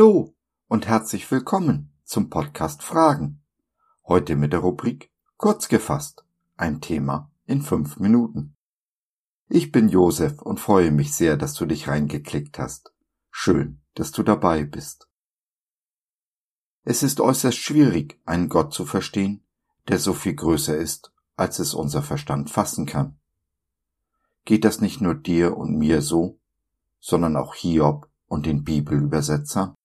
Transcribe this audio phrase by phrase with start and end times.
[0.00, 0.34] Hallo
[0.66, 3.42] und herzlich willkommen zum Podcast Fragen.
[4.08, 6.24] Heute mit der Rubrik Kurz gefasst.
[6.56, 8.56] Ein Thema in fünf Minuten.
[9.50, 12.94] Ich bin Josef und freue mich sehr, dass du dich reingeklickt hast.
[13.30, 15.06] Schön, dass du dabei bist.
[16.82, 19.44] Es ist äußerst schwierig, einen Gott zu verstehen,
[19.88, 23.18] der so viel größer ist, als es unser Verstand fassen kann.
[24.46, 26.40] Geht das nicht nur dir und mir so,
[27.00, 29.76] sondern auch Hiob und den Bibelübersetzer?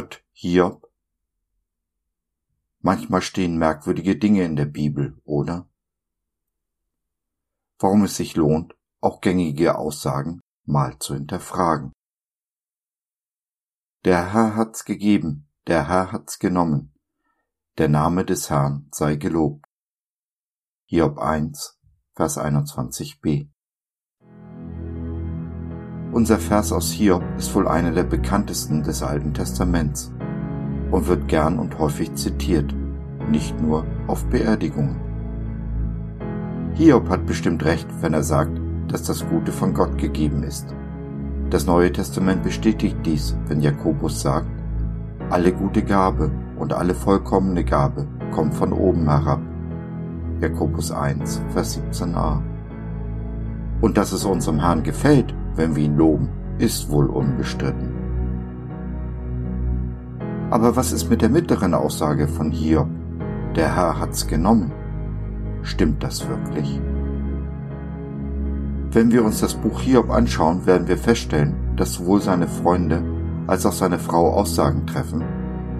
[0.00, 0.90] Irrt Hiob?
[2.80, 5.68] Manchmal stehen merkwürdige Dinge in der Bibel, oder?
[7.78, 11.92] Warum es sich lohnt, auch gängige Aussagen mal zu hinterfragen.
[14.06, 16.94] Der Herr hat's gegeben, der Herr hat's genommen.
[17.76, 19.66] Der Name des Herrn sei gelobt.
[20.86, 21.78] Hiob 1,
[22.14, 23.50] Vers 21b.
[26.12, 30.12] Unser Vers aus Hiob ist wohl einer der bekanntesten des Alten Testaments
[30.90, 32.74] und wird gern und häufig zitiert,
[33.30, 34.96] nicht nur auf Beerdigungen.
[36.74, 40.74] Hiob hat bestimmt recht, wenn er sagt, dass das Gute von Gott gegeben ist
[41.50, 44.46] das Neue Testament bestätigt dies, wenn Jakobus sagt,
[45.30, 49.40] alle gute Gabe und alle vollkommene Gabe kommt von oben herab.
[50.40, 52.40] Jakobus 1, Vers 17a.
[53.80, 57.88] Und dass es unserem Herrn gefällt, wenn wir ihn loben, ist wohl unbestritten.
[60.50, 62.88] Aber was ist mit der mittleren Aussage von Hiob?
[63.54, 64.72] Der Herr hat's genommen.
[65.62, 66.80] Stimmt das wirklich?
[68.92, 73.02] Wenn wir uns das Buch Hiob anschauen, werden wir feststellen, dass sowohl seine Freunde
[73.46, 75.22] als auch seine Frau Aussagen treffen,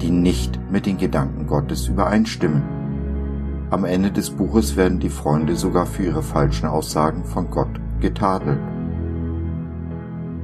[0.01, 2.63] die nicht mit den Gedanken Gottes übereinstimmen.
[3.71, 8.59] Am Ende des Buches werden die Freunde sogar für ihre falschen Aussagen von Gott getadelt.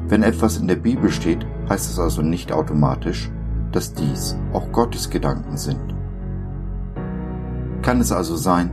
[0.09, 3.31] Wenn etwas in der Bibel steht, heißt es also nicht automatisch,
[3.73, 5.95] dass dies auch Gottes Gedanken sind.
[7.83, 8.71] Kann es also sein,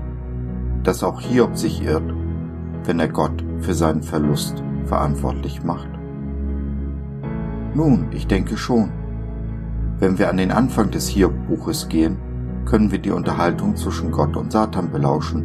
[0.83, 2.13] dass auch Hiob sich irrt
[2.85, 5.89] wenn er Gott für seinen Verlust verantwortlich macht?
[7.73, 8.91] Nun, ich denke schon.
[9.99, 12.17] Wenn wir an den Anfang des Hiob-Buches gehen,
[12.65, 15.43] können wir die Unterhaltung zwischen Gott und Satan belauschen.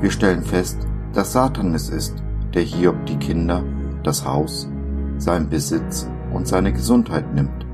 [0.00, 0.78] Wir stellen fest,
[1.12, 2.22] dass Satan es ist,
[2.54, 3.62] der Hiob die Kinder,
[4.06, 4.68] das Haus,
[5.18, 7.66] seinen Besitz und seine Gesundheit nimmt.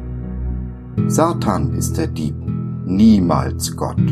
[1.07, 2.35] Satan ist der Dieb,
[2.85, 4.03] niemals Gott.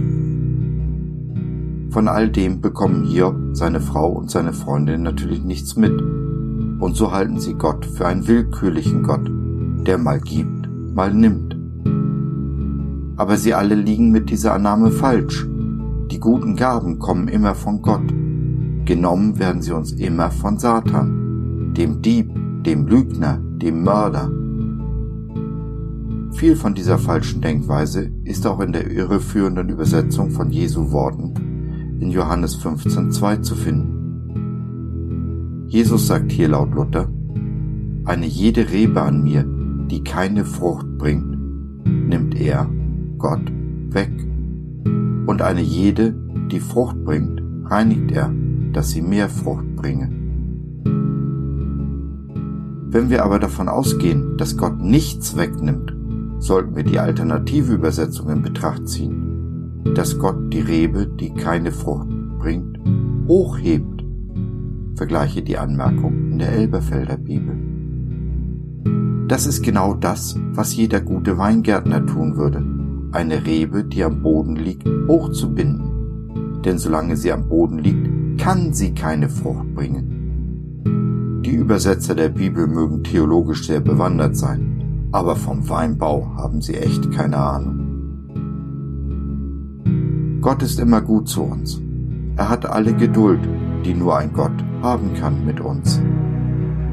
[1.91, 5.99] Von all dem bekommen Hiob, seine Frau und seine Freundin natürlich nichts mit.
[5.99, 9.31] Und so halten sie Gott für einen willkürlichen Gott,
[9.87, 11.56] der mal gibt, mal nimmt.
[13.16, 15.47] Aber sie alle liegen mit dieser Annahme falsch.
[16.10, 18.06] Die guten Gaben kommen immer von Gott.
[18.84, 21.25] Genommen werden sie uns immer von Satan,
[21.76, 22.31] dem Dieb,
[22.64, 24.31] dem Lügner, dem Mörder.
[26.32, 31.34] Viel von dieser falschen Denkweise ist auch in der irreführenden Übersetzung von Jesu Worten
[32.00, 33.92] in Johannes 15.2 zu finden.
[35.69, 37.09] Jesus sagt hier laut Luther,
[38.04, 39.44] eine jede Rebe an mir,
[39.91, 41.36] die keine Frucht bringt,
[41.84, 42.69] nimmt er,
[43.19, 43.53] Gott,
[43.91, 44.12] weg.
[45.26, 46.15] Und eine jede,
[46.50, 48.32] die Frucht bringt, reinigt er,
[48.72, 50.25] dass sie mehr Frucht bringe.
[52.96, 55.94] Wenn wir aber davon ausgehen, dass Gott nichts wegnimmt,
[56.38, 59.36] sollten wir die alternative Übersetzung in Betracht ziehen
[59.94, 62.08] dass Gott die Rebe, die keine Frucht
[62.38, 62.78] bringt,
[63.28, 64.04] hochhebt.
[64.94, 67.56] Vergleiche die Anmerkung in der Elberfelder Bibel.
[69.28, 72.64] Das ist genau das, was jeder gute Weingärtner tun würde,
[73.12, 76.62] eine Rebe, die am Boden liegt, hochzubinden.
[76.64, 80.16] Denn solange sie am Boden liegt, kann sie keine Frucht bringen.
[81.47, 87.13] Die Übersetzer der Bibel mögen theologisch sehr bewandert sein, aber vom Weinbau haben sie echt
[87.13, 87.87] keine Ahnung.
[90.41, 91.81] Gott ist immer gut zu uns.
[92.34, 93.39] Er hat alle Geduld,
[93.84, 96.03] die nur ein Gott haben kann mit uns.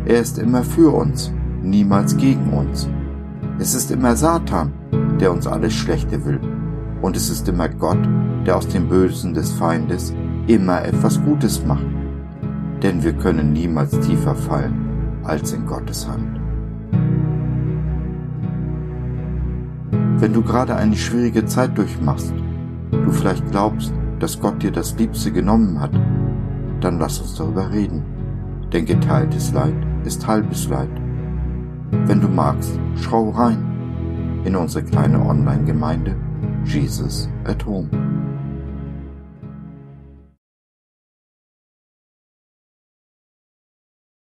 [0.05, 1.33] Er ist immer für uns,
[1.63, 2.87] niemals gegen uns.
[3.57, 4.71] Es ist immer Satan,
[5.19, 6.39] der uns alles Schlechte will.
[7.01, 8.07] Und es ist immer Gott,
[8.45, 10.13] der aus dem Bösen des Feindes
[10.45, 12.02] immer etwas Gutes macht.
[12.83, 16.39] Denn wir können niemals tiefer fallen als in Gottes Hand.
[20.19, 22.33] Wenn du gerade eine schwierige Zeit durchmachst
[23.01, 25.91] du vielleicht glaubst, dass Gott dir das Liebste genommen hat,
[26.81, 28.03] dann lass uns darüber reden.
[28.71, 29.75] Denn geteiltes Leid
[30.05, 30.89] ist halbes Leid.
[31.91, 33.63] Wenn du magst, schau rein
[34.45, 36.15] in unsere kleine Online-Gemeinde
[36.65, 38.12] Jesus at Home.